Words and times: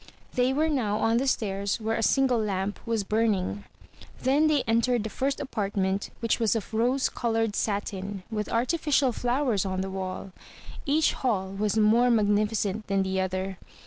They 0.33 0.51
were 0.51 0.67
now 0.67 0.97
on 0.97 1.17
the 1.17 1.27
stairs 1.27 1.79
where 1.79 1.95
a 1.95 2.01
single 2.01 2.39
lamp 2.39 2.79
was 2.87 3.03
burning. 3.03 3.65
Then 4.23 4.47
they 4.47 4.63
entered 4.63 5.03
the 5.03 5.11
first 5.11 5.39
apartment 5.39 6.09
which 6.21 6.39
was 6.39 6.55
of 6.55 6.73
rose 6.73 7.07
colored 7.07 7.55
satin, 7.55 8.23
with 8.31 8.51
arti 8.51 8.79
ficial 8.79 9.13
flowers 9.13 9.63
on 9.63 9.81
the 9.81 9.91
wall. 9.91 10.31
Each 10.87 11.13
hall 11.13 11.51
was 11.51 11.77
more 11.77 12.09
magnificent 12.09 12.87
than 12.87 13.03
the 13.03 13.21
other. 13.21 13.59